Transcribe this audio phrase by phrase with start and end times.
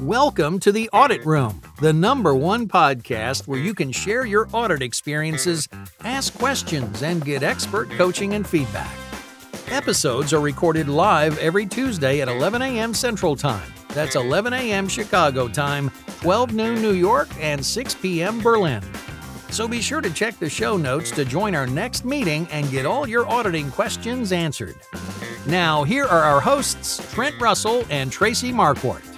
[0.00, 4.80] Welcome to the Audit Room, the number one podcast where you can share your audit
[4.80, 5.68] experiences,
[6.04, 8.90] ask questions, and get expert coaching and feedback.
[9.68, 12.94] Episodes are recorded live every Tuesday at 11 a.m.
[12.94, 13.70] Central Time.
[13.88, 14.88] That's 11 a.m.
[14.88, 15.90] Chicago time,
[16.22, 18.40] 12 noon New York, and 6 p.m.
[18.40, 18.82] Berlin.
[19.50, 22.86] So be sure to check the show notes to join our next meeting and get
[22.86, 24.76] all your auditing questions answered.
[25.46, 29.09] Now, here are our hosts, Trent Russell and Tracie Marquardt.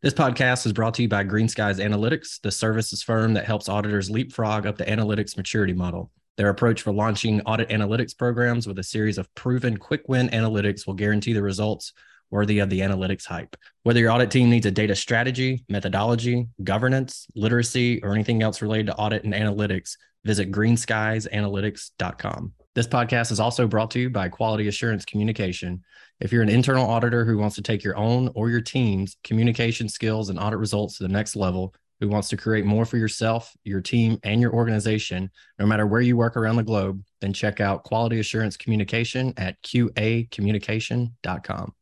[0.00, 4.08] This podcast is brought to you by Greenskies Analytics, the services firm that helps auditors
[4.08, 6.12] leapfrog up the analytics maturity model.
[6.36, 10.86] Their approach for launching audit analytics programs with a series of proven quick win analytics
[10.86, 11.94] will guarantee the results
[12.30, 13.56] worthy of the analytics hype.
[13.82, 18.86] Whether your audit team needs a data strategy, methodology, governance, literacy, or anything else related
[18.86, 22.52] to audit and analytics, visit greenskiesanalytics.com.
[22.78, 25.82] This podcast is also brought to you by Quality Assurance Communication.
[26.20, 29.88] If you're an internal auditor who wants to take your own or your team's communication
[29.88, 33.52] skills and audit results to the next level, who wants to create more for yourself,
[33.64, 37.60] your team, and your organization, no matter where you work around the globe, then check
[37.60, 41.74] out Quality Assurance Communication at qacommunication.com.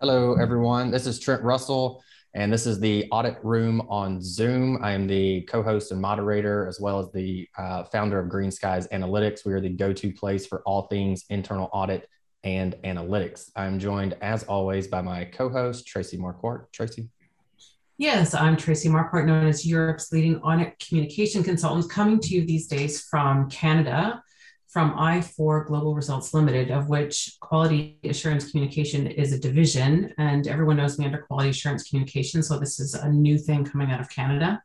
[0.00, 0.90] Hello, everyone.
[0.90, 2.02] This is Trent Russell,
[2.34, 4.78] and this is the Audit Room on Zoom.
[4.82, 8.88] I am the co host and moderator, as well as the uh, founder of Greenskies
[8.90, 9.44] Analytics.
[9.44, 12.08] We are the go to place for all things internal audit
[12.44, 13.50] and analytics.
[13.56, 16.66] I'm joined, as always, by my co host, Tracie Marquardt.
[16.72, 17.08] Tracie.
[17.98, 22.68] Yes, I'm Tracie Marquardt, known as Europe's leading audit communication consultant, coming to you these
[22.68, 24.22] days from Canada,
[24.70, 30.14] from I4 Global Results Limited, of which Quality Assurance Communication is a division.
[30.16, 32.40] And everyone knows me under Quality Assurance Communication.
[32.40, 34.62] So this is a new thing coming out of Canada.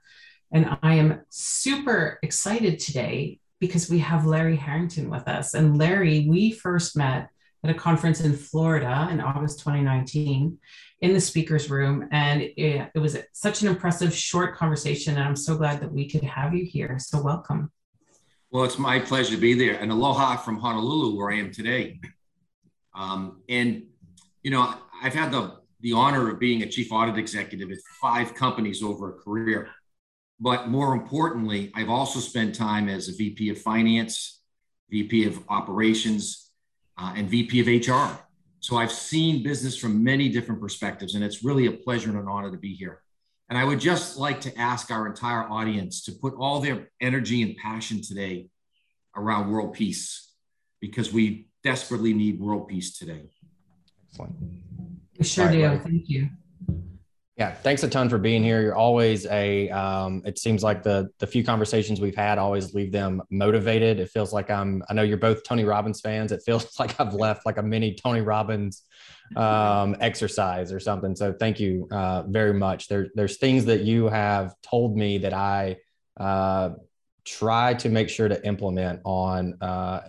[0.52, 5.56] And I am super excited today because we have Larry Harrington with us.
[5.56, 7.30] And Larry, we first met
[7.64, 10.56] at a conference in Florida in August 2019
[11.02, 12.08] in the speaker's room.
[12.12, 15.16] And it, it was such an impressive short conversation.
[15.16, 17.00] And I'm so glad that we could have you here.
[17.00, 17.72] So welcome.
[18.52, 19.75] Well, it's my pleasure to be there.
[19.75, 22.00] And aloha from Honolulu, where I am today.
[22.94, 23.84] Um, and,
[24.44, 28.34] you know, I've had the, the honor of being a chief audit executive at five
[28.34, 29.69] companies over a career.
[30.40, 34.42] But more importantly, I've also spent time as a VP of finance,
[34.90, 36.52] VP of operations,
[36.98, 38.19] uh, and VP of HR.
[38.59, 42.28] So I've seen business from many different perspectives, and it's really a pleasure and an
[42.28, 43.02] honor to be here.
[43.50, 47.44] And I would just like to ask our entire audience to put all their energy
[47.44, 48.47] and passion today
[49.16, 50.31] around world peace,
[50.81, 53.29] because we desperately need world peace today.
[54.09, 54.35] Excellent.
[55.17, 55.79] We sure right, do.
[55.79, 56.29] Thank you.
[57.38, 58.62] Yeah, thanks a ton for being here.
[58.62, 59.69] You're always a.
[59.69, 64.00] Um, it seems like the the few conversations we've had always leave them motivated.
[64.00, 64.81] It feels like I'm.
[64.90, 66.31] I know you're both Tony Robbins fans.
[66.31, 68.84] It feels like I've left like a mini Tony Robbins
[69.35, 71.13] um, exercise or something.
[71.13, 72.88] So thank you uh, very much.
[72.88, 75.75] There, there's things that you have told me that I
[76.18, 76.69] uh,
[77.25, 80.01] try to make sure to implement on uh,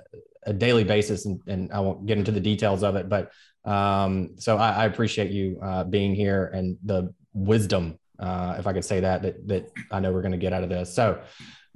[0.45, 3.33] a daily basis, and, and I won't get into the details of it, but
[3.67, 8.73] um, so I, I, appreciate you uh, being here and the wisdom, uh, if I
[8.73, 10.95] could say that, that, that I know we're going to get out of this.
[10.95, 11.21] So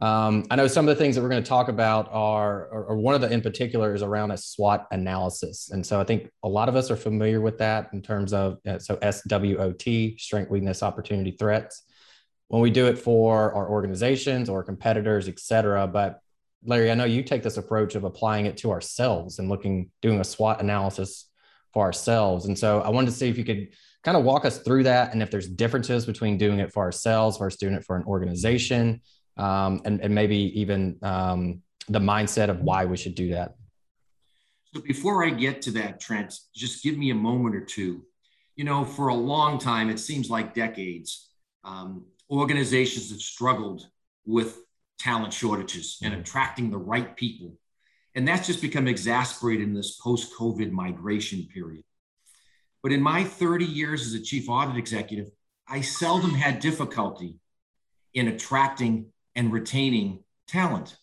[0.00, 2.84] um, I know some of the things that we're going to talk about are, or,
[2.84, 5.70] or, one of the in particular is around a SWOT analysis.
[5.70, 8.58] And so I think a lot of us are familiar with that in terms of,
[8.66, 11.82] uh, so SWOT, strength, weakness, opportunity, threats.
[12.48, 16.20] When we do it for our organizations or competitors, et cetera, but
[16.64, 20.20] Larry, I know you take this approach of applying it to ourselves and looking, doing
[20.20, 21.29] a SWOT analysis
[21.72, 22.46] for ourselves.
[22.46, 23.68] And so I wanted to see if you could
[24.02, 27.38] kind of walk us through that and if there's differences between doing it for ourselves
[27.38, 29.00] versus doing it for an organization
[29.36, 33.54] um, and, and maybe even um, the mindset of why we should do that.
[34.74, 38.04] So before I get to that, Trent, just give me a moment or two.
[38.56, 41.30] You know, for a long time, it seems like decades,
[41.64, 43.86] um, organizations have struggled
[44.24, 44.58] with
[44.98, 46.20] talent shortages and mm-hmm.
[46.20, 47.52] attracting the right people
[48.14, 51.84] and that's just become exasperated in this post COVID migration period.
[52.82, 55.30] But in my 30 years as a chief audit executive,
[55.68, 57.38] I seldom had difficulty
[58.14, 60.96] in attracting and retaining talent.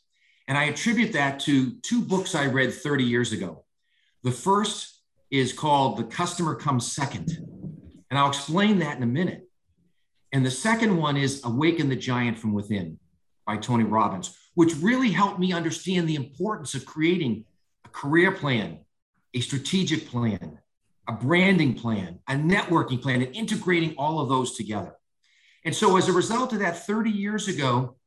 [0.47, 3.65] And I attribute that to two books I read 30 years ago.
[4.23, 7.37] The first is called The Customer Comes Second.
[8.09, 9.47] And I'll explain that in a minute.
[10.31, 12.99] And the second one is Awaken the Giant from Within
[13.45, 17.45] by Tony Robbins, which really helped me understand the importance of creating
[17.85, 18.79] a career plan,
[19.35, 20.57] a strategic plan,
[21.07, 24.95] a branding plan, a networking plan, and integrating all of those together.
[25.63, 27.97] And so, as a result of that, 30 years ago,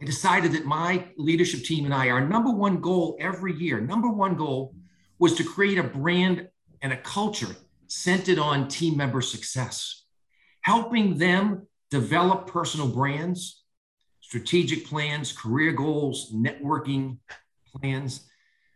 [0.00, 4.08] I decided that my leadership team and I, our number one goal every year, number
[4.08, 4.72] one goal
[5.18, 6.46] was to create a brand
[6.80, 7.56] and a culture
[7.88, 10.04] centered on team member success,
[10.60, 13.64] helping them develop personal brands,
[14.26, 17.18] strategic plans, career goals, networking
[17.72, 18.28] plans,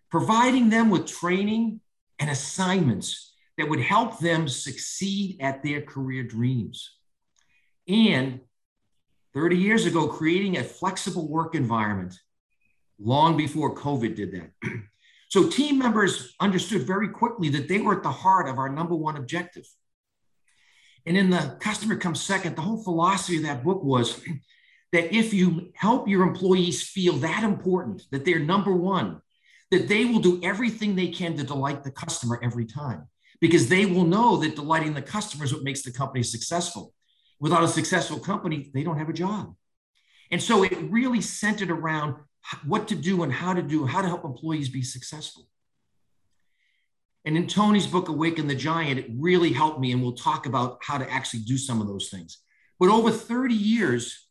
[0.08, 1.80] providing them with training
[2.20, 6.96] and assignments that would help them succeed at their career dreams.
[7.88, 8.38] And
[9.34, 12.14] 30 years ago, creating a flexible work environment
[13.00, 14.52] long before COVID did that.
[15.30, 18.94] so team members understood very quickly that they were at the heart of our number
[18.94, 19.66] one objective.
[21.06, 24.20] And in the customer comes second, the whole philosophy of that book was
[24.92, 29.20] that if you help your employees feel that important, that they're number one,
[29.70, 33.06] that they will do everything they can to delight the customer every time
[33.40, 36.92] because they will know that delighting the customer is what makes the company successful.
[37.38, 39.54] Without a successful company, they don't have a job.
[40.30, 42.16] And so it really centered around
[42.64, 45.48] what to do and how to do, how to help employees be successful.
[47.24, 49.92] And in Tony's book, Awaken the Giant, it really helped me.
[49.92, 52.38] And we'll talk about how to actually do some of those things.
[52.78, 54.26] But over 30 years,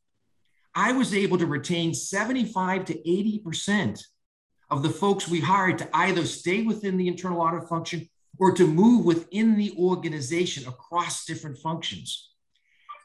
[0.75, 4.01] I was able to retain 75 to 80%
[4.69, 8.07] of the folks we hired to either stay within the internal audit function
[8.37, 12.31] or to move within the organization across different functions.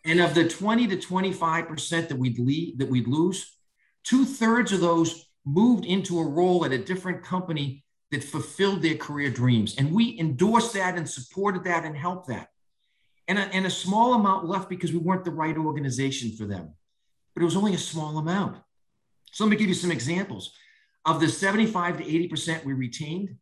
[0.05, 3.57] And of the 20 to 25% that we'd leave, that we'd lose,
[4.05, 8.97] two thirds of those moved into a role at a different company that fulfilled their
[8.97, 9.77] career dreams.
[9.77, 12.49] And we endorsed that and supported that and helped that.
[13.27, 16.75] And a, and a small amount left because we weren't the right organization for them.
[17.35, 18.59] But it was only a small amount.
[19.33, 20.53] So let me give you some examples.
[21.05, 23.37] Of the 75 to 80% we retained,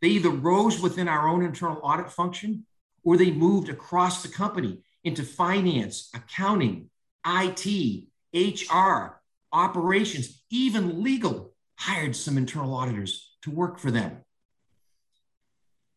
[0.00, 2.66] they either rose within our own internal audit function
[3.02, 6.90] or they moved across the company into finance, accounting,
[7.26, 9.20] IT, HR,
[9.52, 14.18] operations, even legal, hired some internal auditors to work for them.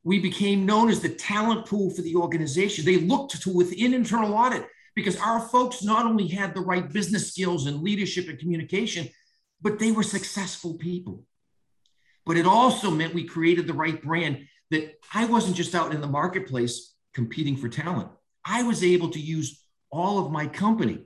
[0.03, 2.85] We became known as the talent pool for the organization.
[2.85, 7.29] They looked to within internal audit because our folks not only had the right business
[7.29, 9.09] skills and leadership and communication,
[9.61, 11.23] but they were successful people.
[12.25, 16.01] But it also meant we created the right brand that I wasn't just out in
[16.01, 18.09] the marketplace competing for talent.
[18.45, 20.99] I was able to use all of my company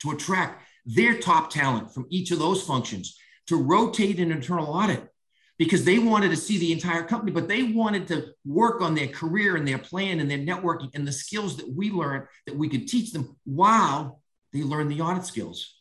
[0.00, 5.06] to attract their top talent from each of those functions to rotate an internal audit
[5.60, 9.08] because they wanted to see the entire company, but they wanted to work on their
[9.08, 12.66] career and their plan and their networking and the skills that we learned that we
[12.66, 14.22] could teach them while
[14.54, 15.74] they learned the audit skills.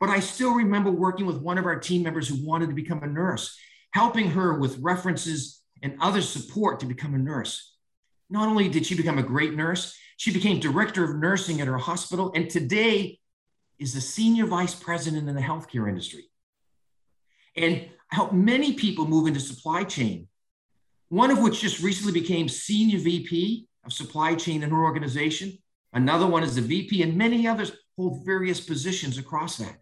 [0.00, 3.02] But I still remember working with one of our team members who wanted to become
[3.02, 3.54] a nurse,
[3.90, 7.76] helping her with references and other support to become a nurse.
[8.30, 11.76] Not only did she become a great nurse, she became director of nursing at her
[11.76, 13.18] hospital and today
[13.78, 16.30] is the senior vice president in the healthcare industry.
[17.54, 20.28] And helped many people move into supply chain,
[21.08, 25.56] one of which just recently became senior VP of supply chain in her organization.
[25.94, 29.76] Another one is the VP, and many others hold various positions across that.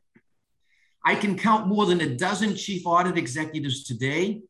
[1.04, 4.42] I can count more than a dozen chief audit executives today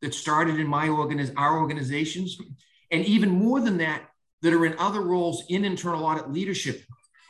[0.00, 2.38] that started in my organiz- our organizations,
[2.92, 4.02] and even more than that
[4.42, 6.84] that are in other roles in internal audit leadership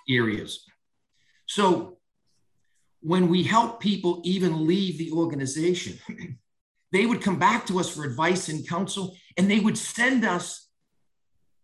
[0.09, 0.65] areas.
[1.47, 1.99] So
[3.05, 5.99] when we help people even leave the organization,
[6.93, 10.71] they would come back to us for advice and counsel, and they would send us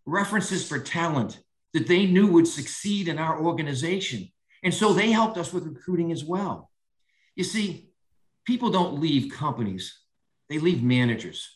[0.05, 1.41] references for talent
[1.73, 4.29] that they knew would succeed in our organization.
[4.63, 6.71] And so they helped us with recruiting as well.
[7.37, 7.89] You see,
[8.45, 9.99] people don't leave companies,
[10.51, 11.49] they leave managers.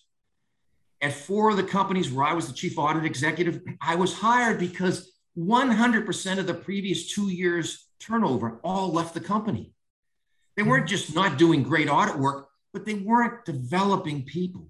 [1.03, 4.59] At four of the companies where I was the chief audit executive, I was hired
[4.59, 9.74] because 100% of the previous two years' turnover all left the company.
[10.57, 14.69] They weren't just not doing great audit work, but they weren't developing people.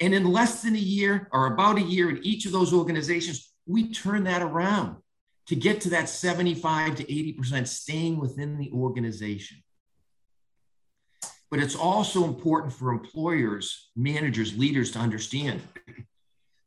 [0.00, 3.52] And in less than a year or about a year in each of those organizations,
[3.66, 4.96] we turned that around
[5.46, 9.58] to get to that 75 to 80% staying within the organization.
[11.50, 15.62] But it's also important for employers, managers, leaders to understand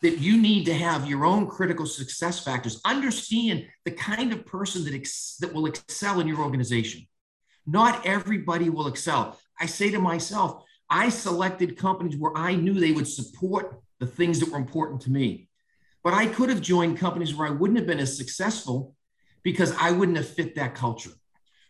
[0.01, 2.79] that you need to have your own critical success factors.
[2.85, 7.07] Understand the kind of person that, ex- that will excel in your organization.
[7.67, 9.37] Not everybody will excel.
[9.59, 14.39] I say to myself, I selected companies where I knew they would support the things
[14.39, 15.49] that were important to me.
[16.03, 18.95] But I could have joined companies where I wouldn't have been as successful
[19.43, 21.11] because I wouldn't have fit that culture.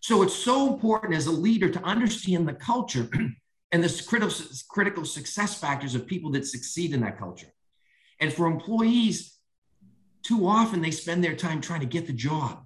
[0.01, 3.09] So it's so important as a leader to understand the culture
[3.71, 4.03] and the
[4.69, 7.51] critical, success factors of people that succeed in that culture.
[8.19, 9.35] And for employees,
[10.23, 12.65] too often they spend their time trying to get the job,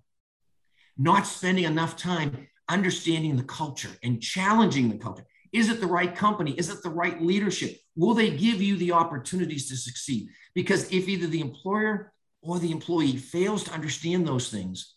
[0.97, 6.15] not spending enough time understanding the culture and challenging the culture Is it the right
[6.15, 6.51] company?
[6.53, 7.77] Is it the right leadership?
[7.95, 10.29] Will they give you the opportunities to succeed?
[10.55, 14.95] Because if either the employer or the employee fails to understand those things,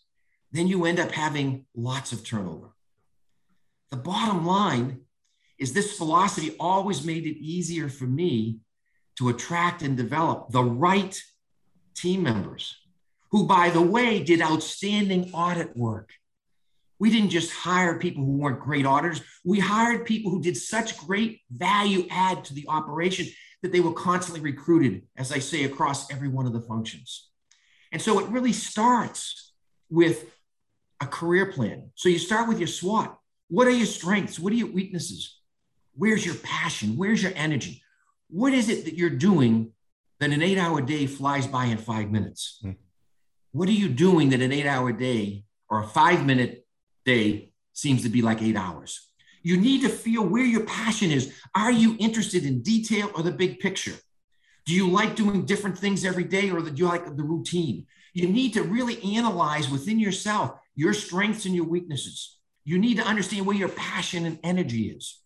[0.53, 2.69] then you end up having lots of turnover.
[3.91, 5.01] The bottom line
[5.59, 8.59] is this philosophy always made it easier for me
[9.17, 11.21] to attract and develop the right
[11.95, 12.75] team members
[13.31, 16.09] who, by the way, did outstanding audit work.
[16.99, 19.21] We didn't just hire people who weren't great auditors.
[19.43, 23.27] We hired people who did such great value add to the operation
[23.61, 27.29] that they were constantly recruited, as I say, across every one of the functions.
[27.91, 29.53] And so it really starts
[29.89, 30.25] with
[31.01, 31.91] a career plan.
[31.95, 33.17] So you start with your SWOT.
[33.49, 34.39] What are your strengths?
[34.39, 35.39] What are your weaknesses?
[35.95, 36.97] Where's your passion?
[36.97, 37.81] Where's your energy?
[38.29, 39.71] What is it that you're doing
[40.19, 42.59] that an eight hour day flies by in five minutes?
[42.63, 42.75] Mm.
[43.51, 46.64] What are you doing that an eight hour day or a five minute
[47.05, 49.09] day seems to be like eight hours?
[49.43, 51.31] You need to feel where your passion is.
[51.53, 53.93] Are you interested in detail or the big picture?
[54.65, 57.85] Do you like doing different things every day or do you like the routine?
[58.13, 62.39] You need to really analyze within yourself your strengths and your weaknesses.
[62.63, 65.21] You need to understand where your passion and energy is.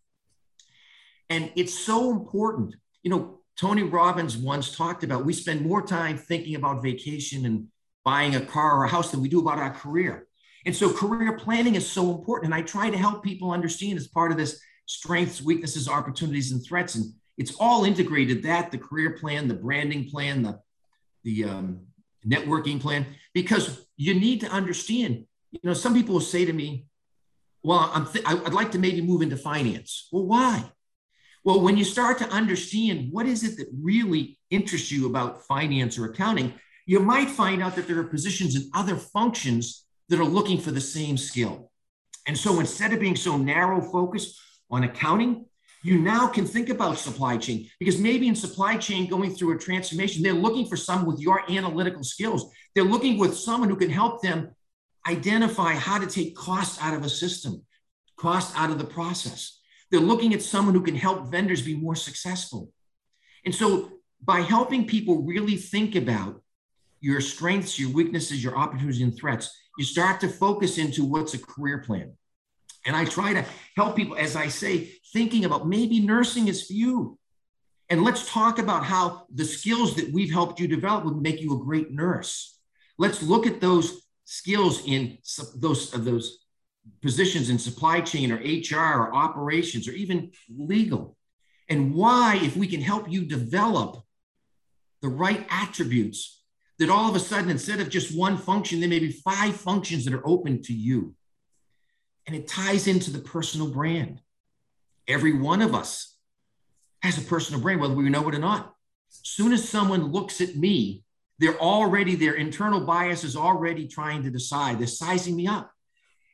[1.30, 2.76] And it's so important.
[3.04, 7.68] You know, Tony Robbins once talked about we spend more time thinking about vacation and
[8.04, 10.28] buying a car or a house than we do about our career.
[10.66, 12.54] And so career planning is so important.
[12.54, 16.64] And I try to help people understand as part of this strengths, weaknesses, opportunities, and
[16.66, 16.96] threats.
[16.96, 20.60] And it's all integrated that the career plan, the branding plan, the,
[21.24, 21.82] the um,
[22.26, 25.26] networking plan, because you need to understand.
[25.52, 26.86] You know, some people will say to me,
[27.64, 30.08] well, I'm th- I'd like to maybe move into finance.
[30.12, 30.72] Well, why?
[31.44, 35.98] Well, when you start to understand what is it that really interests you about finance
[35.98, 36.54] or accounting,
[36.86, 40.72] you might find out that there are positions in other functions that are looking for
[40.72, 41.72] the same skill.
[42.28, 44.40] And so instead of being so narrow focused
[44.70, 45.46] on accounting,
[45.82, 49.58] you now can think about supply chain because maybe in supply chain going through a
[49.58, 52.52] transformation, they're looking for someone with your analytical skills.
[52.76, 54.52] They're looking with someone who can help them
[55.08, 57.64] identify how to take cost out of a system,
[58.18, 59.60] cost out of the process.
[59.90, 62.72] They're looking at someone who can help vendors be more successful.
[63.46, 63.90] And so
[64.22, 66.42] by helping people really think about
[67.00, 71.40] your strengths, your weaknesses, your opportunities and threats, you start to focus into what's a
[71.40, 72.12] career plan.
[72.86, 73.46] And I try to
[73.78, 77.18] help people, as I say, thinking about maybe nursing is for you.
[77.90, 81.56] And let's talk about how the skills that we've helped you develop would make you
[81.56, 82.60] a great nurse.
[82.98, 85.18] Let's look at those skills in
[85.56, 86.46] those, uh, those
[87.02, 91.16] positions in supply chain or HR or operations or even legal.
[91.70, 94.04] And why, if we can help you develop
[95.02, 96.39] the right attributes,
[96.80, 100.06] that all of a sudden, instead of just one function, there may be five functions
[100.06, 101.14] that are open to you.
[102.26, 104.22] And it ties into the personal brand.
[105.08, 106.16] Every one of us
[107.02, 108.74] has a personal brand, whether we know it or not.
[109.12, 111.04] As soon as someone looks at me,
[111.40, 115.72] they're already, their internal bias is already trying to decide, they're sizing me up.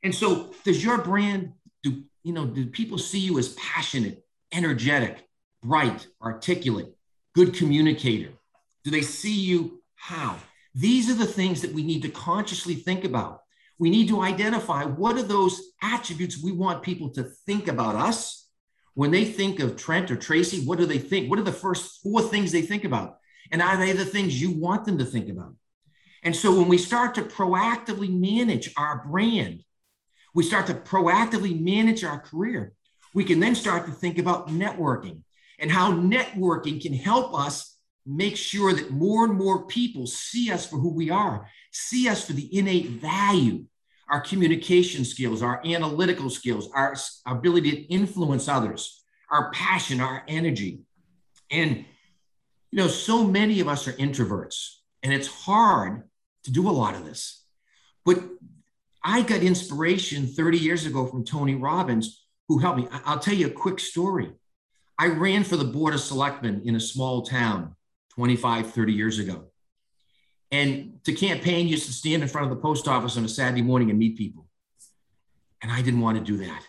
[0.03, 2.45] And so, does your brand do you know?
[2.45, 5.27] Do people see you as passionate, energetic,
[5.63, 6.93] bright, articulate,
[7.33, 8.33] good communicator?
[8.83, 10.37] Do they see you how?
[10.75, 13.41] These are the things that we need to consciously think about.
[13.79, 18.47] We need to identify what are those attributes we want people to think about us
[18.93, 20.63] when they think of Trent or Tracie.
[20.63, 21.27] What do they think?
[21.27, 23.17] What are the first four things they think about?
[23.51, 25.55] And are they the things you want them to think about?
[26.21, 29.63] And so when we start to proactively manage our brand,
[30.35, 32.73] we start to proactively manage our career.
[33.15, 35.21] We can then start to think about networking
[35.57, 37.74] and how networking can help us
[38.05, 42.25] make sure that more and more people see us for who we are, see us
[42.25, 43.65] for the innate value,
[44.09, 46.95] our communication skills, our analytical skills, our,
[47.25, 50.81] ability to influence others, our passion, our energy.
[51.49, 51.85] And,
[52.71, 56.03] you know, so many of us are introverts, and it's hard
[56.43, 57.43] to do a lot of this.
[58.05, 58.23] But
[59.03, 62.87] I got inspiration 30 years ago from Tony Robbins, who helped me.
[63.05, 64.31] I'll tell you a quick story.
[64.99, 67.74] I ran for the Board of Selectmen in a small town
[68.15, 69.45] 25, 30 years ago.
[70.51, 73.61] And to campaign, used to stand in front of the post office on a Saturday
[73.61, 74.47] morning and meet people.
[75.61, 76.63] And I didn't want to do that.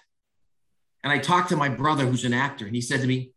[1.05, 3.33] And I talked to my brother, who's an actor, and he said to me,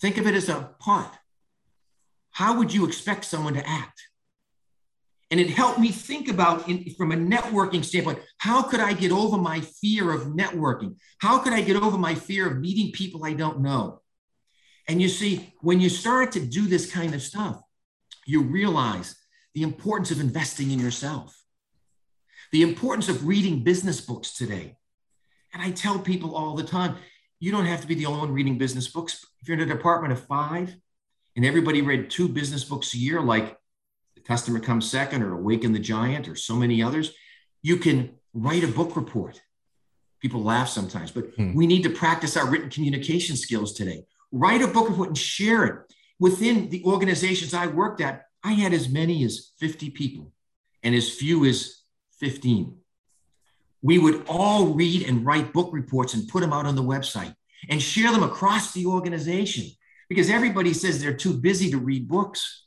[0.00, 1.10] Think of it as a part.
[2.30, 4.02] How would you expect someone to act?
[5.30, 9.10] And it helped me think about, in, from a networking standpoint, how could I get
[9.10, 10.96] over my fear of networking?
[11.18, 14.02] How could I get over my fear of meeting people I don't know?
[14.88, 17.60] And you see, when you start to do this kind of stuff,
[18.26, 19.16] you realize
[19.54, 21.42] the importance of investing in yourself,
[22.52, 24.76] the importance of reading business books today.
[25.52, 26.96] And I tell people all the time
[27.40, 29.24] you don't have to be the only one reading business books.
[29.40, 30.74] If you're in a department of five
[31.34, 33.58] and everybody read two business books a year, like
[34.14, 37.12] The Customer Comes Second or Awaken the Giant or so many others,
[37.62, 39.40] you can write a book report.
[40.20, 41.54] People laugh sometimes, but hmm.
[41.54, 44.04] we need to practice our written communication skills today.
[44.32, 45.74] Write a book report and share it.
[46.18, 50.32] Within the organizations I worked at, I had as many as 50 people
[50.82, 51.82] and as few as
[52.20, 52.76] 15
[53.86, 57.32] we would all read and write book reports and put them out on the website
[57.68, 59.64] and share them across the organization
[60.08, 62.66] because everybody says they're too busy to read books,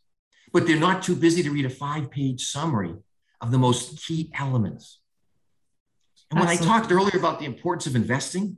[0.53, 2.95] but they're not too busy to read a five page summary
[3.41, 5.01] of the most key elements.
[6.31, 6.73] And when Absolutely.
[6.73, 8.57] I talked earlier about the importance of investing,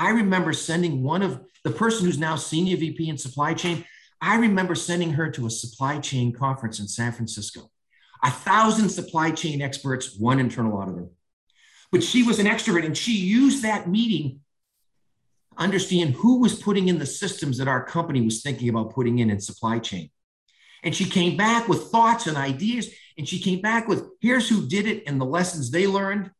[0.00, 3.84] I remember sending one of the person who's now senior VP in supply chain.
[4.18, 7.70] I remember sending her to a supply chain conference in San Francisco.
[8.22, 11.08] A thousand supply chain experts, one internal auditor.
[11.92, 14.40] But she was an extrovert and she used that meeting
[15.58, 19.28] understand who was putting in the systems that our company was thinking about putting in
[19.28, 20.08] in supply chain.
[20.82, 22.88] And she came back with thoughts and ideas.
[23.18, 26.30] And she came back with here's who did it and the lessons they learned.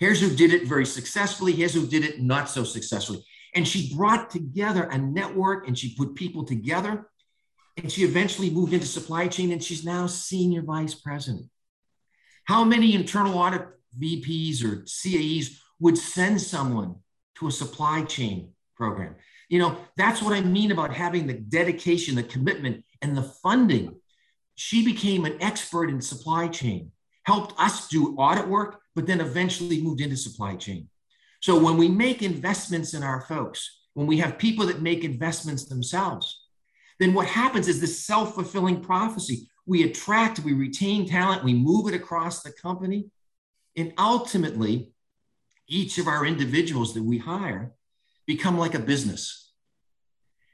[0.00, 1.52] Here's who did it very successfully.
[1.52, 3.24] Here's who did it not so successfully.
[3.54, 7.08] And she brought together a network and she put people together.
[7.76, 11.46] And she eventually moved into supply chain and she's now senior vice president.
[12.44, 13.66] How many internal audit
[13.98, 16.96] VPs or CAEs would send someone
[17.36, 19.16] to a supply chain program.
[19.48, 23.96] You know, that's what I mean about having the dedication, the commitment, and the funding.
[24.54, 26.92] She became an expert in supply chain,
[27.24, 30.86] helped us do audit work, but then eventually moved into supply chain.
[31.40, 35.64] So when we make investments in our folks, when we have people that make investments
[35.64, 36.42] themselves,
[36.98, 39.48] then what happens is this self fulfilling prophecy.
[39.64, 43.06] We attract, we retain talent, we move it across the company,
[43.74, 44.90] and ultimately,
[45.66, 47.72] each of our individuals that we hire
[48.26, 49.50] become like a business.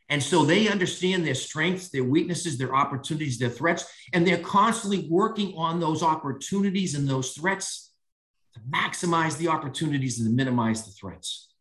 [0.09, 5.09] And so they understand their strengths, their weaknesses, their opportunities, their threats, and they're constantly
[5.11, 7.87] working on those opportunities and those threats
[8.57, 11.53] to maximize the opportunities and to minimize the threats.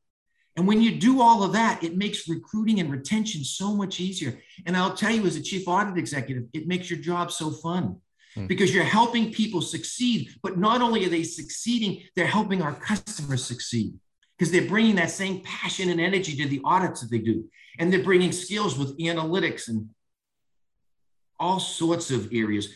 [0.58, 4.41] And when you do all of that, it makes recruiting and retention so much easier.
[4.65, 8.02] And I'll tell you, as a chief audit executive, it makes your job so fun
[8.36, 8.48] Hmm.
[8.48, 10.36] because you're helping people succeed.
[10.43, 13.93] But not only are they succeeding, they're helping our customers succeed
[14.38, 17.50] because they're bringing that same passion and energy to the audits that they do.
[17.80, 19.89] And they're bringing skills with analytics and
[21.39, 22.69] all sorts of areas.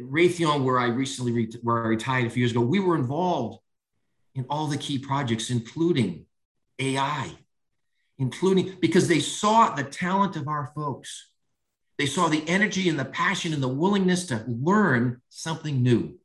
[0.00, 3.60] Raytheon, where I recently re- where I retired a few years ago, we were involved
[4.34, 6.26] in all the key projects, including
[6.78, 7.30] AI,
[8.18, 11.30] including because they saw the talent of our folks
[11.98, 16.18] they saw the energy and the passion and the willingness to learn something new.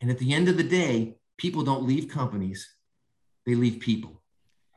[0.00, 2.68] And at the end of the day, people don't leave companies,
[3.46, 4.19] they leave people.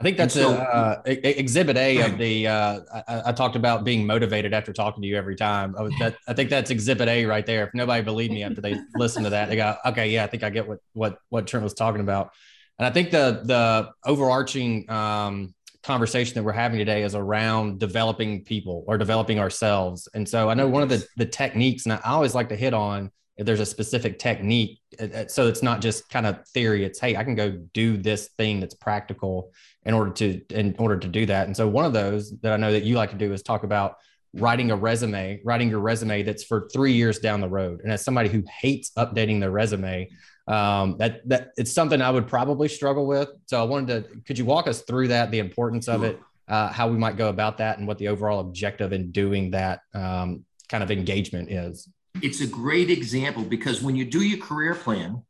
[0.04, 2.46] I think that's so, a, uh, exhibit A of the.
[2.46, 5.74] Uh, I, I, talked about being motivated after talking to you every time.
[5.80, 7.64] I, that, I think that's exhibit A right there.
[7.68, 10.44] If nobody believed me after they listened to that, they go, "Okay, yeah, I think
[10.44, 12.32] I get what what what Trent was talking about."
[12.78, 18.44] And I think the the overarching um, conversation that we're having today is around developing
[18.44, 20.10] people or developing ourselves.
[20.14, 22.74] And so I know one of the the techniques, and I always like to hit
[22.74, 26.84] on if there's a specific technique, uh, uh, so it's not just kind of theory.
[26.84, 29.52] It's hey, I can go do this thing that's practical
[29.86, 31.48] in order to in order to do that.
[31.48, 33.64] And so one of those that I know that you like to do is talk
[33.64, 33.98] about
[34.36, 37.82] writing a resume, writing your resume that's for three years down the road.
[37.84, 40.10] And as somebody who hates updating their resume,
[40.48, 43.30] um, that that it's something I would probably struggle with.
[43.46, 46.70] So I wanted to, could you walk us through that, the importance of it, uh,
[46.70, 50.44] how we might go about that, and what the overall objective in doing that um,
[50.68, 51.88] kind of engagement is?
[52.22, 55.24] It's a great example because when you do your career plan,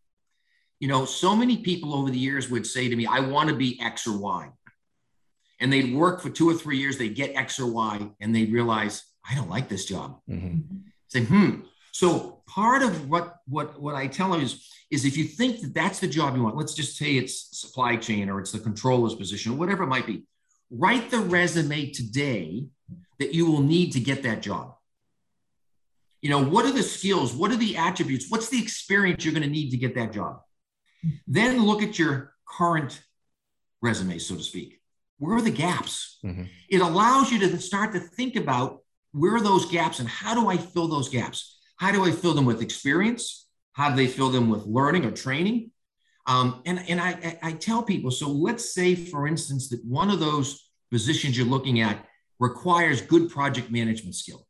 [0.80, 3.56] you know, so many people over the years would say to me, "I want to
[3.56, 4.50] be X or Y,"
[5.60, 8.46] and they'd work for two or three years, they get X or Y, and they
[8.46, 10.78] realize, "I don't like this job." Mm-hmm.
[11.08, 15.24] Say, "Hmm." So part of what what what I tell them is is if you
[15.24, 18.52] think that that's the job you want, let's just say it's supply chain or it's
[18.52, 20.24] the controller's position or whatever it might be,
[20.70, 22.66] write the resume today
[23.20, 24.76] that you will need to get that job.
[26.22, 27.34] You know, what are the skills?
[27.34, 28.30] What are the attributes?
[28.30, 30.42] What's the experience you're going to need to get that job?
[31.28, 33.02] Then look at your current
[33.82, 34.82] resume, so to speak.
[35.18, 36.20] Where are the gaps?
[36.24, 36.44] Mm-hmm.
[36.70, 40.50] It allows you to start to think about where are those gaps and how do
[40.50, 41.60] I fill those gaps?
[41.78, 43.48] How do I fill them with experience?
[43.74, 45.72] How do they fill them with learning or training?
[46.26, 50.20] Um, and and I, I tell people, so let's say, for instance, that one of
[50.20, 52.06] those positions you're looking at
[52.40, 54.48] requires good project management skill.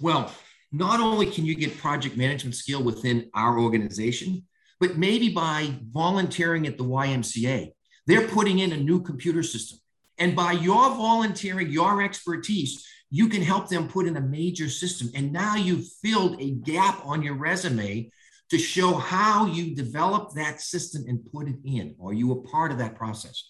[0.00, 0.32] Well,
[0.72, 4.46] not only can you get project management skill within our organization,
[4.80, 7.72] but maybe by volunteering at the YMCA,
[8.06, 9.78] They're putting in a new computer system.
[10.18, 15.10] And by your volunteering, your expertise, you can help them put in a major system.
[15.14, 18.10] And now you've filled a gap on your resume
[18.50, 22.72] to show how you developed that system and put it in, or you were part
[22.72, 23.48] of that process.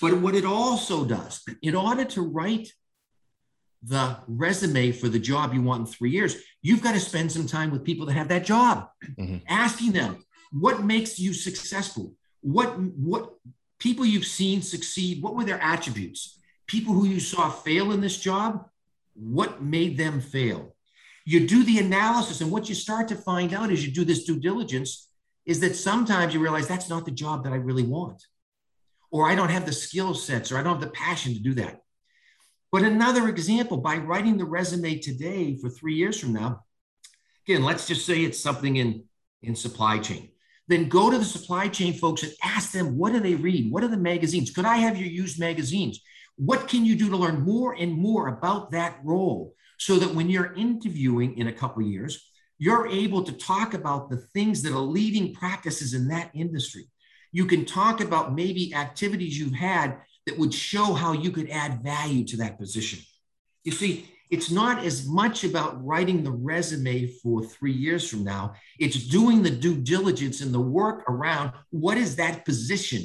[0.00, 2.72] But what it also does, in order to write
[3.82, 7.46] the resume for the job you want in three years, you've got to spend some
[7.46, 9.36] time with people that have that job, mm-hmm.
[9.48, 13.34] asking them what makes you successful, what what
[13.78, 18.18] people you've seen succeed, what were their attributes, people who you saw fail in this
[18.18, 18.68] job,
[19.14, 20.74] what made them fail.
[21.24, 24.24] You do the analysis, and what you start to find out as you do this
[24.24, 25.08] due diligence
[25.44, 28.22] is that sometimes you realize that's not the job that I really want,
[29.10, 31.54] or I don't have the skill sets, or I don't have the passion to do
[31.54, 31.80] that.
[32.72, 36.64] But another example, by writing the resume today for three years from now,
[37.46, 39.04] again, let's just say it's something in,
[39.42, 40.30] in supply chain.
[40.68, 43.70] Then go to the supply chain folks and ask them, what do they read?
[43.70, 44.50] What are the magazines?
[44.50, 46.00] Could I have your used magazines?
[46.36, 50.28] What can you do to learn more and more about that role so that when
[50.28, 54.78] you're interviewing in a couple years, you're able to talk about the things that are
[54.78, 56.88] leading practices in that industry.
[57.32, 61.82] You can talk about maybe activities you've had that would show how you could add
[61.82, 62.98] value to that position.
[63.62, 68.54] You see, it's not as much about writing the resume for three years from now.
[68.78, 73.04] It's doing the due diligence and the work around what is that position?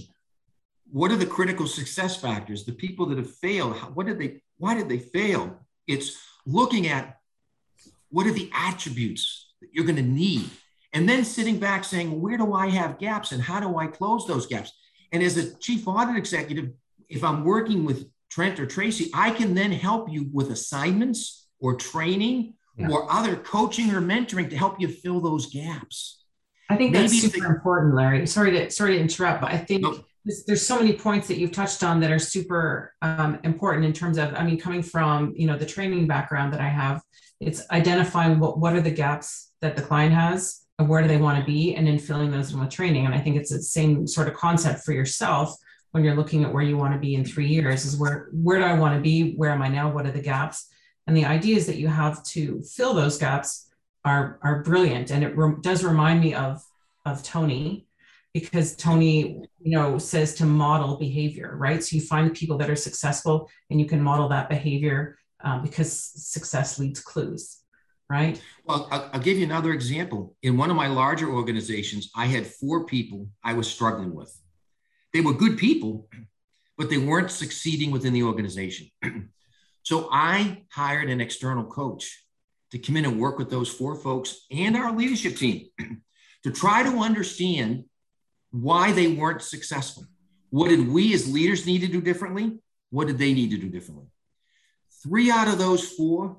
[0.92, 2.66] What are the critical success factors?
[2.66, 5.60] The people that have failed, what did they, why did they fail?
[5.88, 7.18] It's looking at
[8.10, 10.50] what are the attributes that you're going to need?
[10.94, 14.28] And then sitting back saying, where do I have gaps and how do I close
[14.28, 14.72] those gaps?
[15.12, 16.72] And as a chief audit executive,
[17.08, 21.76] if I'm working with Trent or Tracie, I can then help you with assignments or
[21.76, 22.90] training yeah.
[22.90, 26.24] or other coaching or mentoring to help you fill those gaps.
[26.70, 28.26] I think that's Maybe super important, Larry.
[28.26, 30.06] Sorry to sorry to interrupt, but I think nope.
[30.48, 34.18] there's so many points that you've touched on that are super um, important in terms
[34.18, 37.02] of, I mean, coming from you know the training background that I have,
[37.42, 41.18] it's identifying what what are the gaps that the client has and where do they
[41.18, 43.06] want to be, and then filling those in with training.
[43.06, 45.54] And I think it's the same sort of concept for yourself
[45.92, 48.60] when you're looking at where you want to be in three years is where where
[48.60, 49.34] do i want to be?
[49.36, 49.92] Where am i now?
[49.92, 50.70] What are the gaps?
[51.08, 53.70] And the ideas that you have to fill those gaps
[54.06, 55.12] are are brilliant.
[55.12, 56.64] And it re- does remind me of
[57.06, 57.88] of tony
[58.34, 61.84] because tony you know says to model behavior right?
[61.84, 65.92] So you find people that are successful and you can model that behavior um, because
[65.92, 67.58] success leads clues
[68.10, 68.42] right?
[68.66, 70.36] Well I'll, I'll give you another example.
[70.44, 74.32] In one of my larger organizations i had four people i was struggling with
[75.14, 76.08] they were good people,
[76.78, 78.88] but they weren't succeeding within the organization.
[79.84, 82.24] so I hired an external coach
[82.72, 85.68] to come in and work with those four folks and our leadership team
[86.44, 87.86] to try to understand
[88.52, 90.06] why they weren't successful.
[90.50, 92.60] What did we as leaders need to do differently?
[92.90, 94.08] What did they need to do differently?
[95.04, 96.38] Three out of those four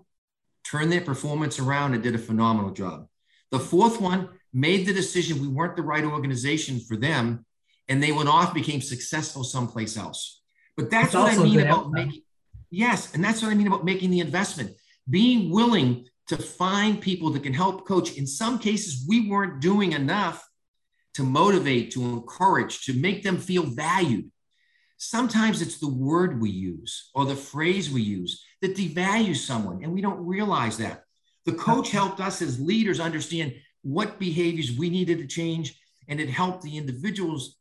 [0.65, 3.09] turned their performance around and did a phenomenal job.
[3.51, 7.45] The fourth one made the decision we weren't the right organization for them
[7.93, 10.41] and they went off, became successful someplace else.
[10.79, 11.93] But that's, that's what I mean about outcome.
[11.93, 12.23] making.
[12.71, 14.71] Yes, and that's what I mean about making the investment.
[15.11, 18.17] Being willing to find people that can help coach.
[18.17, 20.43] In some cases, we weren't doing enough
[21.17, 24.31] to motivate, to encourage, to make them feel valued.
[24.97, 29.93] Sometimes it's the word we use or the phrase we use that devalues someone, and
[29.93, 31.05] we don't realize that.
[31.45, 33.53] The coach helped us as leaders understand
[33.83, 35.79] what behaviors we needed to change,
[36.09, 37.59] and it helped the individuals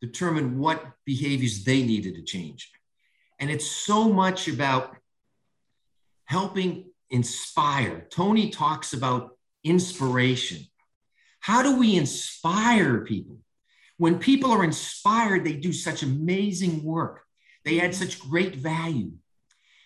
[0.00, 2.70] determine what behaviors they needed to change.
[3.38, 4.96] And it's so much about
[6.24, 8.06] helping inspire.
[8.10, 10.66] Tony talks about inspiration.
[11.40, 13.38] How do we inspire people?
[13.98, 17.22] When people are inspired, they do such amazing work.
[17.64, 19.12] They add such great value.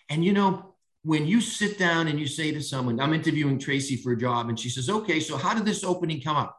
[0.09, 3.95] And you know, when you sit down and you say to someone, I'm interviewing Tracie
[3.95, 6.57] for a job, and she says, Okay, so how did this opening come up?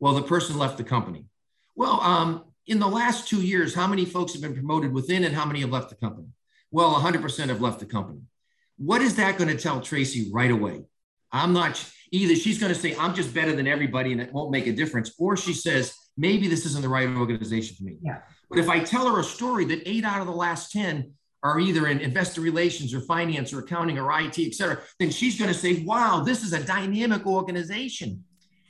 [0.00, 1.26] Well, the person left the company.
[1.74, 5.34] Well, um, in the last two years, how many folks have been promoted within and
[5.34, 6.28] how many have left the company?
[6.70, 8.20] Well, 100% have left the company.
[8.78, 10.82] What is that going to tell Tracie right away?
[11.30, 12.34] I'm not either.
[12.34, 15.12] She's going to say, I'm just better than everybody and it won't make a difference.
[15.18, 17.98] Or she says, maybe this isn't the right organization for me.
[18.02, 18.18] Yeah.
[18.48, 21.58] But if I tell her a story that eight out of the last 10 are
[21.58, 25.52] either in investor relations or finance or accounting or IT, et cetera, then she's going
[25.52, 28.22] to say, wow, this is a dynamic organization.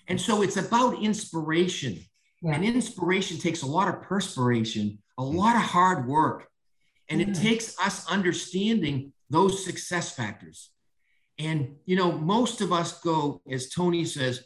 [0.09, 2.01] And so it's about inspiration.
[2.43, 2.55] Yeah.
[2.55, 6.49] And inspiration takes a lot of perspiration, a lot of hard work.
[7.09, 10.71] And it takes us understanding those success factors.
[11.39, 14.45] And, you know, most of us go, as Tony says,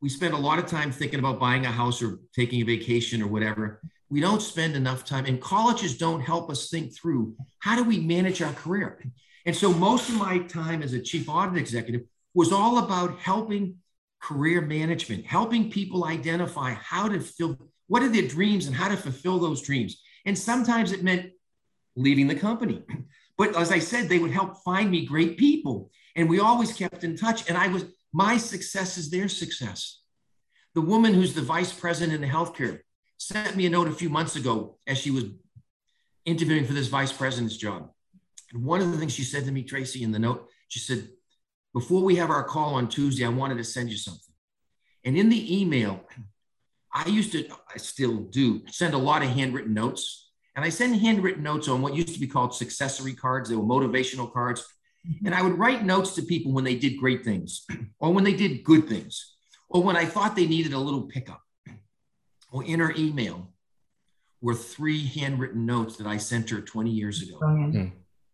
[0.00, 3.22] we spend a lot of time thinking about buying a house or taking a vacation
[3.22, 3.80] or whatever.
[4.08, 7.98] we don't spend enough time, and colleges don't help us think through how do we
[7.98, 9.02] manage our career.
[9.44, 12.02] And so most of my time as a chief audit executive
[12.34, 13.76] was all about helping
[14.26, 18.96] career management, helping people identify how to fill what are their dreams and how to
[18.96, 20.02] fulfill those dreams.
[20.24, 21.30] And sometimes it meant
[21.94, 22.82] leaving the company.
[23.38, 25.90] But as I said, they would help find me great people.
[26.16, 27.46] And we always kept in touch.
[27.50, 30.00] And I was, my success is their success.
[30.74, 32.78] The woman who's the vice president in healthcare
[33.18, 35.24] sent me a note a few months ago as she was
[36.24, 37.90] interviewing for this vice president's job.
[38.54, 41.06] And one of the things she said to me, Tracie, in the note, she said,
[41.76, 44.32] Before we have our call on Tuesday, I wanted to send you something.
[45.04, 46.00] And in the email,
[46.90, 50.30] I used to, I still do, send a lot of handwritten notes.
[50.54, 53.50] And I send handwritten notes on what used to be called successory cards.
[53.50, 54.64] They were motivational cards.
[55.26, 57.66] And I would write notes to people when they did great things,
[57.98, 59.36] or when they did good things,
[59.68, 61.42] or when I thought they needed a little pickup.
[62.50, 63.52] Or in her email
[64.40, 67.38] were three handwritten notes that I sent her 20 years ago.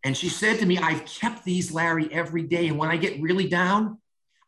[0.03, 2.67] And she said to me, I've kept these, Larry, every day.
[2.67, 3.99] And when I get really down,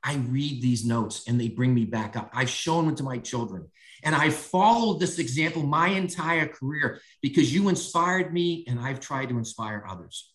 [0.03, 2.29] I read these notes and they bring me back up.
[2.33, 3.69] I've shown them to my children.
[4.03, 9.29] And I followed this example my entire career because you inspired me and I've tried
[9.29, 10.31] to inspire others.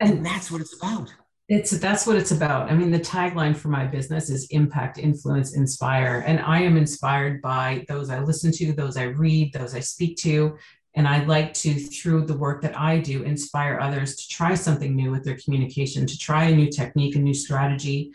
[0.00, 1.14] And that's what it's about.
[1.48, 2.70] It's that's what it's about.
[2.70, 6.24] I mean, the tagline for my business is impact, influence, inspire.
[6.26, 10.16] And I am inspired by those I listen to, those I read, those I speak
[10.18, 10.56] to,
[10.94, 14.94] and I like to, through the work that I do, inspire others to try something
[14.94, 18.12] new with their communication, to try a new technique, a new strategy,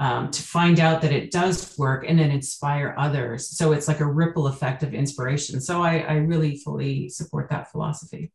[0.00, 3.48] um, to find out that it does work and then inspire others.
[3.48, 5.60] So it's like a ripple effect of inspiration.
[5.60, 8.32] So I, I really fully support that philosophy.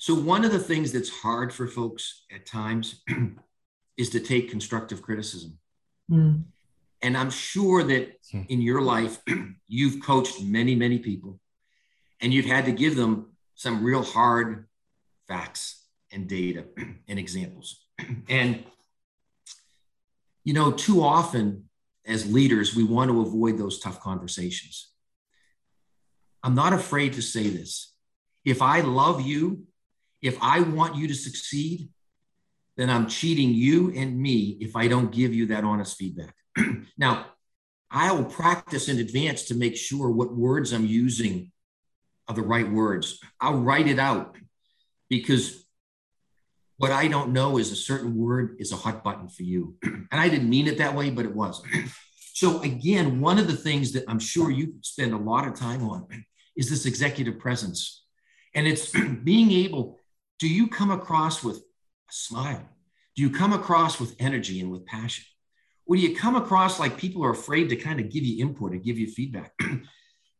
[0.00, 3.02] So, one of the things that's hard for folks at times
[3.96, 5.58] is to take constructive criticism.
[6.08, 6.44] Mm.
[7.02, 8.42] And I'm sure that hmm.
[8.48, 9.20] in your life,
[9.68, 11.40] you've coached many, many people
[12.20, 14.66] and you've had to give them some real hard
[15.26, 16.64] facts and data
[17.08, 17.84] and examples.
[18.28, 18.64] And,
[20.44, 21.68] you know, too often
[22.06, 24.90] as leaders, we want to avoid those tough conversations.
[26.42, 27.94] I'm not afraid to say this.
[28.44, 29.64] If I love you,
[30.22, 31.88] if I want you to succeed,
[32.76, 36.34] then I'm cheating you and me if I don't give you that honest feedback.
[36.98, 37.26] now,
[37.90, 41.50] I will practice in advance to make sure what words I'm using
[42.28, 43.18] are the right words.
[43.40, 44.36] I'll write it out
[45.08, 45.64] because
[46.76, 49.76] what I don't know is a certain word is a hot button for you.
[49.82, 51.62] and I didn't mean it that way, but it was.
[52.34, 55.82] so, again, one of the things that I'm sure you spend a lot of time
[55.82, 56.06] on
[56.56, 58.04] is this executive presence.
[58.54, 58.92] And it's
[59.24, 59.98] being able,
[60.38, 62.68] do you come across with a smile?
[63.16, 65.24] Do you come across with energy and with passion?
[65.86, 68.72] Or do you come across like people are afraid to kind of give you input
[68.72, 69.52] and give you feedback?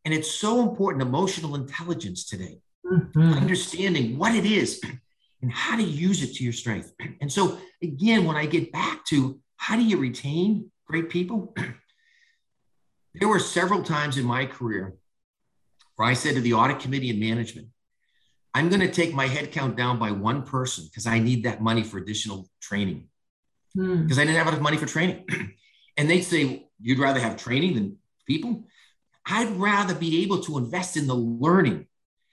[0.08, 3.34] And it's so important emotional intelligence today, mm-hmm.
[3.34, 4.80] understanding what it is
[5.42, 6.94] and how to use it to your strength.
[7.20, 11.54] And so, again, when I get back to how do you retain great people,
[13.16, 14.94] there were several times in my career
[15.96, 17.68] where I said to the audit committee and management,
[18.54, 21.82] I'm going to take my headcount down by one person because I need that money
[21.82, 23.08] for additional training
[23.74, 24.06] because hmm.
[24.06, 24.12] mm.
[24.12, 25.26] I didn't have enough money for training.
[25.98, 28.64] and they'd say, You'd rather have training than people?
[29.28, 31.86] I'd rather be able to invest in the learning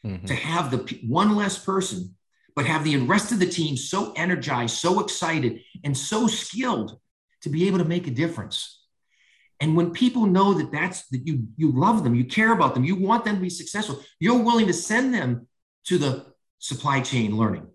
[0.06, 0.26] mm-hmm.
[0.26, 2.16] to have the one less person,
[2.56, 6.98] but have the rest of the team so energized, so excited, and so skilled
[7.42, 8.82] to be able to make a difference.
[9.60, 12.84] And when people know that that's that you you love them, you care about them,
[12.84, 15.48] you want them to be successful, you're willing to send them
[15.86, 16.26] to the
[16.60, 17.68] supply chain learning.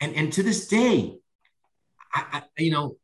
[0.00, 1.18] And and to this day,
[2.12, 2.96] I, I you know,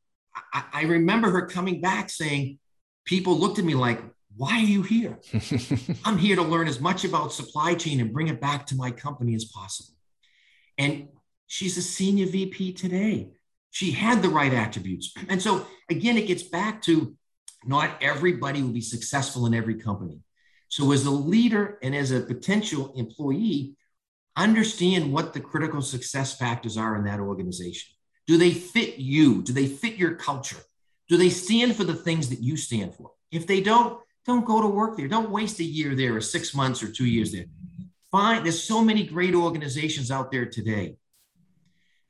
[0.53, 2.59] I, I remember her coming back saying,
[3.05, 4.01] people looked at me like,
[4.37, 5.19] why are you here?
[6.05, 8.91] I'm here to learn as much about supply chain and bring it back to my
[8.91, 9.95] company as possible.
[10.79, 11.09] And
[11.47, 13.33] she's a senior VP today.
[13.71, 15.15] She had the right attributes.
[15.29, 17.17] And so, again, it gets back to
[17.65, 20.21] not everybody will be successful in every company.
[20.69, 23.77] So, as a leader and as a potential employee,
[24.37, 27.95] understand what the critical success factors are in that organization.
[28.27, 29.43] Do they fit you?
[29.43, 30.63] Do they fit your culture?
[31.09, 33.11] Do they stand for the things that you stand for?
[33.31, 35.09] If they don't, don't go to work there.
[35.09, 37.47] Don't waste a year there or six months or two years there.
[38.11, 40.97] Find there's so many great organizations out there today.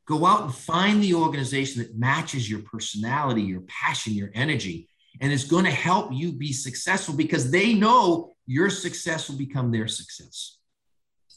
[0.06, 4.88] Go out and find the organization that matches your personality, your passion, your energy,
[5.20, 9.70] and is going to help you be successful because they know your success will become
[9.70, 10.58] their success.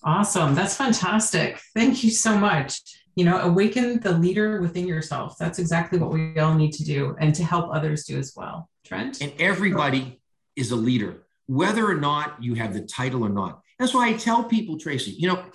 [0.04, 0.56] Awesome.
[0.56, 1.62] That's fantastic.
[1.76, 2.82] Thank you so much.
[3.16, 5.38] You know, awaken the leader within yourself.
[5.38, 8.70] That's exactly what we all need to do and to help others do as well.
[8.84, 9.22] Trent?
[9.22, 10.20] And everybody
[10.56, 13.62] is a leader, whether or not you have the title or not.
[13.80, 15.46] That's why I tell people, Tracie, you know,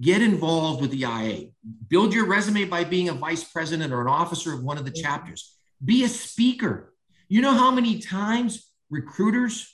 [0.00, 1.48] get involved with the IA.
[1.88, 4.90] Build your resume by being a vice president or an officer of one of the
[4.90, 5.56] chapters.
[5.84, 6.92] Be a speaker.
[7.28, 9.68] You know how many times recruiters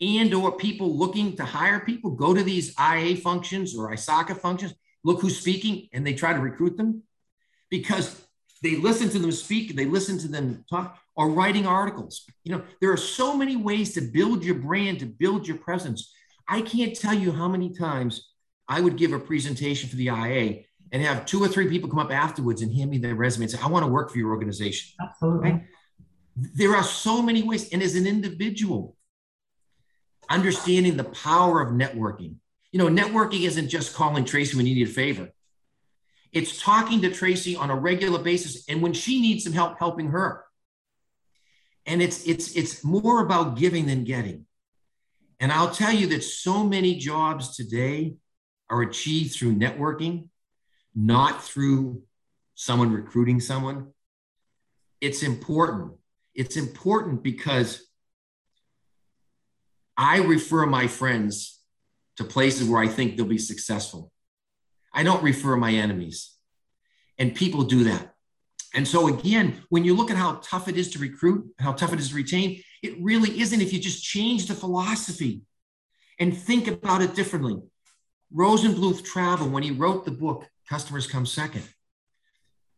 [0.00, 4.74] and or people looking to hire people go to these IA functions or ISACA functions,
[5.04, 7.02] look who's speaking, and they try to recruit them
[7.70, 8.20] because
[8.62, 12.24] they listen to them speak, they listen to them talk, or writing articles.
[12.44, 16.12] You know, there are so many ways to build your brand, to build your presence.
[16.48, 18.30] I can't tell you how many times
[18.68, 21.98] I would give a presentation for the IIA and have two or three people come
[21.98, 24.30] up afterwards and hand me their resume and say, I want to work for your
[24.30, 24.94] organization.
[25.00, 25.50] Absolutely.
[25.50, 25.62] Right?
[26.54, 27.68] There are so many ways.
[27.70, 28.96] And as an individual,
[30.30, 32.36] understanding the power of networking.
[32.72, 35.30] You know, networking isn't just calling Tracie when you need a favor.
[36.32, 40.08] It's talking to Tracie on a regular basis, and when she needs some help, helping
[40.08, 40.44] her.
[41.86, 44.44] And it's it's it's more about giving than getting.
[45.40, 48.16] And I'll tell you that so many jobs today
[48.68, 50.28] are achieved through networking,
[50.94, 52.02] not through
[52.54, 53.92] someone recruiting someone.
[55.00, 55.92] It's important.
[56.34, 57.88] It's important because
[59.96, 61.60] I refer my friends
[62.16, 64.12] to places where I think they'll be successful.
[64.98, 66.34] I don't refer my enemies.
[67.18, 68.14] And people do that.
[68.74, 71.92] And so, again, when you look at how tough it is to recruit, how tough
[71.92, 75.42] it is to retain, it really isn't if you just change the philosophy
[76.18, 77.62] and think about it differently.
[78.34, 81.62] Rosenbluth Travel, when he wrote the book, Customers Come Second,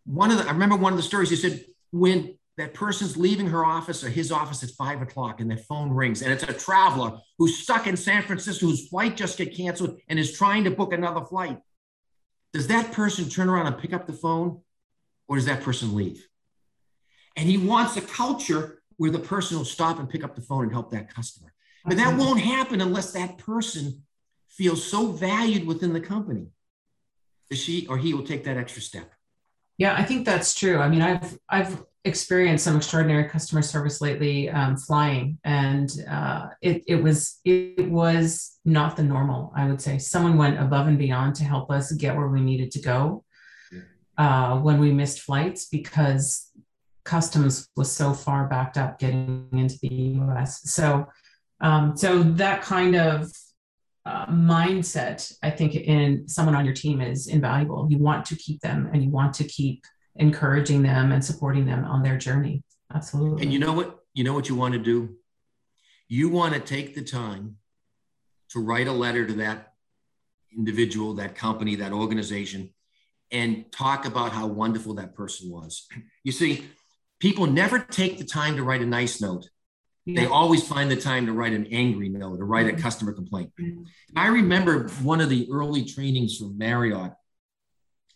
[0.04, 3.46] one of the, I remember one of the stories, he said, when that person's leaving
[3.46, 6.52] her office or his office at five o'clock and their phone rings and it's a
[6.52, 10.70] traveler who's stuck in San Francisco whose flight just got canceled and is trying to
[10.70, 11.59] book another flight.
[12.52, 14.60] Does that person turn around and pick up the phone
[15.28, 16.26] or does that person leave?
[17.36, 20.64] And he wants a culture where the person will stop and pick up the phone
[20.64, 21.52] and help that customer.
[21.84, 24.02] But that won't happen unless that person
[24.48, 26.48] feels so valued within the company
[27.48, 29.10] that she or he will take that extra step.
[29.81, 30.77] Yeah, I think that's true.
[30.77, 36.83] I mean, I've I've experienced some extraordinary customer service lately um, flying and uh, it,
[36.87, 39.97] it was it was not the normal i would say.
[39.97, 43.25] Someone went above and beyond to help us get where we needed to go
[44.19, 46.51] uh, when we missed flights because
[47.05, 51.07] customs was so far backed up getting into the us so
[51.62, 53.31] um, so that kind of
[54.06, 58.60] uh, mindset i think in someone on your team is invaluable you want to keep
[58.60, 59.84] them and you want to keep
[60.16, 62.62] encouraging them and supporting them on their journey.
[62.94, 63.42] Absolutely.
[63.42, 64.00] And you know what?
[64.14, 65.16] You know what you want to do?
[66.08, 67.56] You want to take the time
[68.50, 69.74] to write a letter to that
[70.56, 72.70] individual, that company, that organization,
[73.30, 75.86] and talk about how wonderful that person was.
[76.22, 76.66] You see,
[77.18, 79.48] people never take the time to write a nice note.
[80.06, 82.80] They always find the time to write an angry note or write a mm-hmm.
[82.80, 83.52] customer complaint.
[83.60, 83.84] Mm-hmm.
[84.16, 87.12] I remember one of the early trainings from Marriott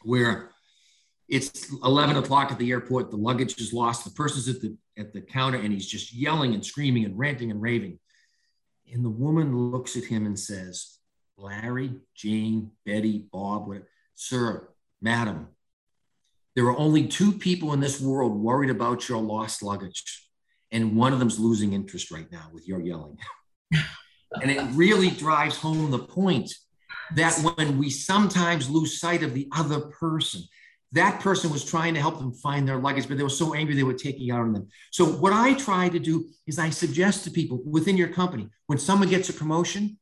[0.02, 0.50] where
[1.28, 3.10] it's 11 o'clock at the airport.
[3.10, 4.04] The luggage is lost.
[4.04, 7.50] The person's at the at the counter and he's just yelling and screaming and ranting
[7.50, 7.98] and raving.
[8.92, 10.98] And the woman looks at him and says,
[11.36, 14.68] Larry, Jane, Betty, Bob, whatever, sir,
[15.00, 15.48] madam,
[16.54, 20.28] there are only two people in this world worried about your lost luggage.
[20.74, 23.16] And one of them's losing interest right now with your yelling.
[24.42, 26.52] and it really drives home the point
[27.14, 30.42] that when we sometimes lose sight of the other person,
[30.92, 33.74] that person was trying to help them find their luggage, but they were so angry
[33.74, 34.68] they were taking out on them.
[34.90, 38.78] So what I try to do is I suggest to people within your company, when
[38.78, 39.98] someone gets a promotion,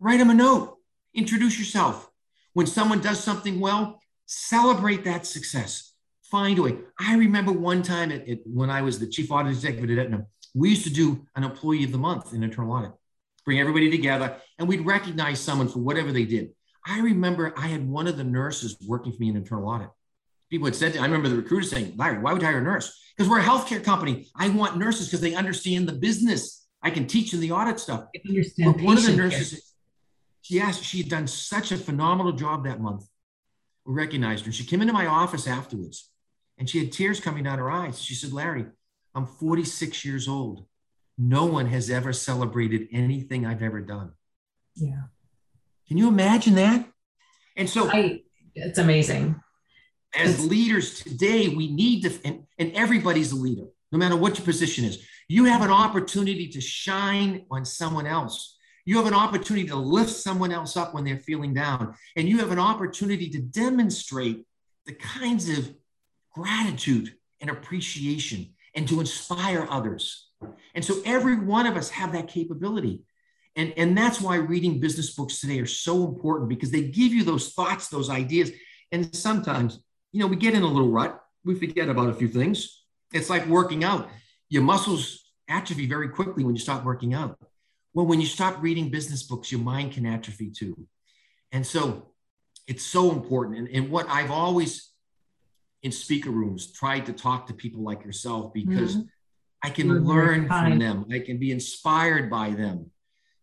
[0.00, 0.76] write them a note,
[1.14, 2.10] introduce yourself.
[2.52, 5.92] When someone does something well, celebrate that success.
[6.36, 6.76] Find a way.
[7.00, 10.26] I remember one time at, at, when I was the chief audit executive at Aetna,
[10.54, 12.92] we used to do an employee of the month in internal audit,
[13.46, 16.50] bring everybody together, and we'd recognize someone for whatever they did.
[16.84, 19.88] I remember I had one of the nurses working for me in internal audit
[20.50, 22.62] people had said, to, I remember the recruiter saying, Larry, why would you hire a
[22.62, 23.00] nurse?
[23.16, 24.28] Because we're a healthcare company.
[24.36, 26.66] I want nurses because they understand the business.
[26.82, 28.04] I can teach them the audit stuff.
[28.58, 29.60] But one of the nurses, care.
[30.42, 33.04] she asked, she had done such a phenomenal job that month.
[33.84, 34.52] We recognized her.
[34.52, 36.10] She came into my office afterwards
[36.58, 38.00] and she had tears coming down her eyes.
[38.00, 38.66] She said, Larry,
[39.14, 40.66] I'm 46 years old.
[41.18, 44.12] No one has ever celebrated anything I've ever done.
[44.74, 45.04] Yeah.
[45.88, 46.86] Can you imagine that?
[47.56, 48.22] And so I,
[48.54, 49.40] it's amazing
[50.16, 54.44] as leaders today, we need to, and, and everybody's a leader, no matter what your
[54.44, 55.06] position is.
[55.28, 58.56] You have an opportunity to shine on someone else.
[58.84, 61.94] You have an opportunity to lift someone else up when they're feeling down.
[62.16, 64.46] And you have an opportunity to demonstrate
[64.86, 65.74] the kinds of
[66.36, 70.28] gratitude and appreciation and to inspire others.
[70.74, 73.00] And so every one of us have that capability.
[73.56, 77.24] And, and that's why reading business books today are so important because they give you
[77.24, 78.50] those thoughts, those ideas.
[78.92, 79.80] And sometimes,
[80.12, 82.82] you know, we get in a little rut, we forget about a few things.
[83.14, 84.10] It's like working out.
[84.50, 87.38] Your muscles atrophy very quickly when you stop working out.
[87.94, 90.86] Well, when you stop reading business books, your mind can atrophy too.
[91.50, 92.10] And so
[92.66, 93.58] it's so important.
[93.58, 94.90] And, and what I've always
[95.86, 99.06] in speaker rooms tried to talk to people like yourself because mm-hmm.
[99.62, 101.06] I can You're learn from them.
[101.12, 102.90] I can be inspired by them.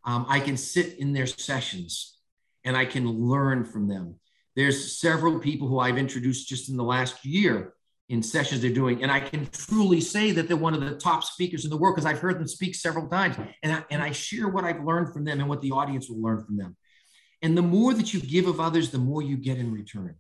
[0.04, 2.18] Um, I can sit in their sessions
[2.66, 4.16] and I can learn from them.
[4.58, 7.74] There's several people who I've introduced just in the last year
[8.10, 9.02] in sessions they're doing.
[9.02, 11.96] And I can truly say that they're one of the top speakers in the world
[11.96, 13.38] because I've heard them speak several times.
[13.64, 16.22] And I, and I share what I've learned from them and what the audience will
[16.22, 16.76] learn from them.
[17.42, 20.16] And the more that you give of others, the more you get in return.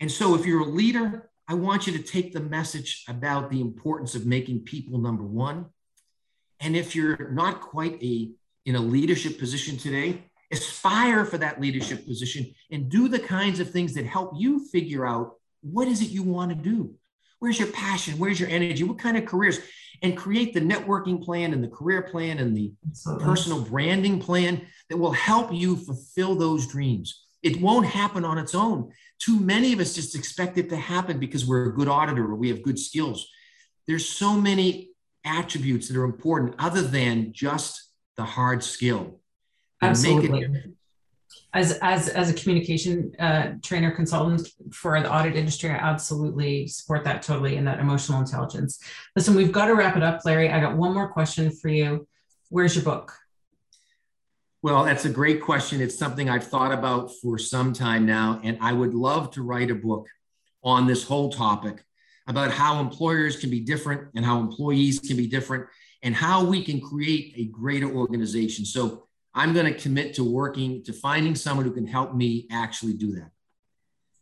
[0.00, 3.60] And so if you're a leader, I want you to take the message about the
[3.60, 5.66] importance of making people number one.
[6.60, 8.30] And if you're not quite a
[8.66, 10.22] in a leadership position today,
[10.52, 15.04] aspire for that leadership position and do the kinds of things that help you figure
[15.04, 16.94] out what is it you want to do
[17.40, 18.18] Where's your passion?
[18.18, 18.84] Where's your energy?
[18.84, 19.58] What kind of careers?
[20.02, 22.72] And create the networking plan and the career plan and the
[23.18, 27.24] personal branding plan that will help you fulfill those dreams.
[27.42, 28.92] It won't happen on its own.
[29.20, 32.34] Too many of us just expect it to happen because we're a good auditor or
[32.34, 33.28] we have good skills.
[33.86, 34.90] There's so many
[35.24, 39.20] attributes that are important other than just the hard skill.
[39.82, 40.74] Absolutely
[41.52, 47.04] as as as a communication uh, trainer consultant for the audit industry, I absolutely support
[47.04, 48.80] that totally and that emotional intelligence.
[49.16, 50.50] Listen, we've got to wrap it up, Larry.
[50.50, 52.06] I got one more question for you.
[52.50, 53.12] Where's your book?
[54.62, 55.80] Well, that's a great question.
[55.80, 59.70] It's something I've thought about for some time now, and I would love to write
[59.70, 60.06] a book
[60.62, 61.82] on this whole topic
[62.26, 65.66] about how employers can be different and how employees can be different
[66.02, 68.66] and how we can create a greater organization.
[68.66, 72.94] So I'm going to commit to working to finding someone who can help me actually
[72.94, 73.30] do that.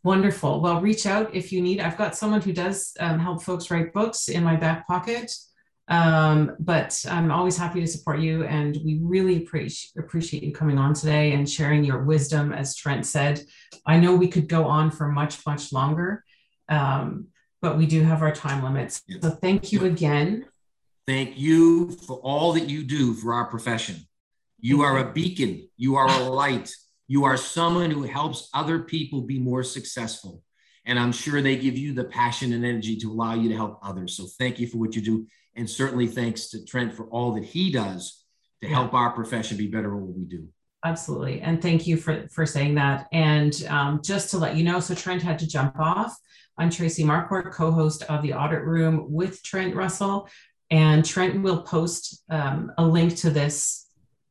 [0.03, 0.61] Wonderful.
[0.61, 1.81] Well, reach out if you need.
[1.81, 5.35] I've got someone who does um, help folks write books in my back pocket.
[5.89, 8.45] Um, but I'm always happy to support you.
[8.45, 12.53] And we really appreciate, appreciate you coming on today and sharing your wisdom.
[12.53, 13.41] As Trent said,
[13.85, 16.23] I know we could go on for much, much longer,
[16.69, 17.27] um,
[17.61, 19.01] but we do have our time limits.
[19.21, 20.45] So thank you again.
[21.07, 23.95] Thank you for all that you do for our profession.
[24.59, 25.69] You are a beacon.
[25.75, 26.71] You are a light.
[27.07, 30.43] You are someone who helps other people be more successful.
[30.89, 33.77] And I'm sure they give you the passion and energy to allow you to help
[33.83, 34.17] others.
[34.17, 35.27] So thank you for what you do.
[35.55, 38.25] And certainly thanks to Trent for all that he does
[38.63, 40.47] to help our profession be better at what we do.
[40.83, 41.41] Absolutely.
[41.41, 43.07] And thank you for, for saying that.
[43.11, 46.17] And um, just to let you know, so Trent had to jump off.
[46.57, 50.27] I'm Tracie Marquardt, co host of The Audit Room with Trent Russell.
[50.71, 53.88] And Trent will post um, a link to this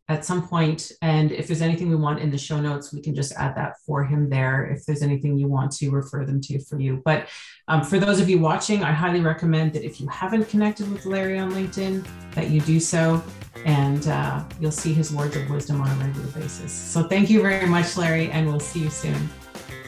[0.09, 3.14] at some point, And if there's anything we want in the show notes, we can
[3.14, 4.66] just add that for him there.
[4.66, 7.02] If there's anything you want to refer them to for you.
[7.04, 7.28] But
[7.68, 11.04] um, for those of you watching, I highly recommend that if you haven't connected with
[11.04, 13.22] Larry on LinkedIn, that you do so.
[13.66, 16.72] And uh, you'll see his words of wisdom on a regular basis.
[16.72, 19.28] So thank you very much, Larry, and we'll see you soon.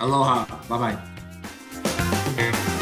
[0.01, 0.45] Aloha.
[0.69, 0.97] Bye
[2.37, 2.77] bye.